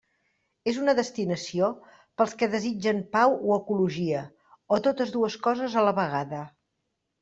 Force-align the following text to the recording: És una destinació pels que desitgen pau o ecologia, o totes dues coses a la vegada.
És 0.69 0.79
una 0.83 0.95
destinació 0.99 1.69
pels 2.21 2.33
que 2.41 2.51
desitgen 2.55 3.05
pau 3.19 3.37
o 3.37 3.55
ecologia, 3.61 4.27
o 4.81 4.85
totes 4.91 5.17
dues 5.21 5.41
coses 5.49 5.81
a 5.85 5.89
la 5.91 5.99
vegada. 6.05 6.47